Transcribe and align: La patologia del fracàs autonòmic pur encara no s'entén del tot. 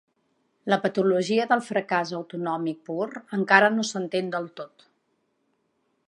La 0.73 0.77
patologia 0.85 1.43
del 1.51 1.61
fracàs 1.67 2.13
autonòmic 2.19 2.81
pur 2.89 3.07
encara 3.39 3.69
no 3.75 3.85
s'entén 3.91 4.31
del 4.37 4.49
tot. 4.61 4.87